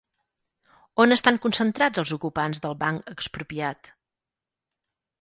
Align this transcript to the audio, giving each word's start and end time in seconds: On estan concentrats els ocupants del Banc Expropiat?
On 1.05 1.15
estan 1.17 1.37
concentrats 1.43 2.03
els 2.05 2.15
ocupants 2.17 2.65
del 2.65 2.77
Banc 2.83 3.15
Expropiat? 3.15 3.97